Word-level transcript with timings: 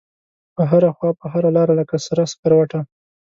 په 0.55 0.63
هره 0.71 0.89
خواپه 0.97 1.25
هره 1.33 1.49
لاره 1.57 1.73
لکه 1.79 1.95
سره 2.07 2.23
سکروټه 2.31 2.79